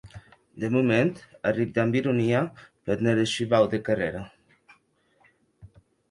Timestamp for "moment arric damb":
0.75-1.97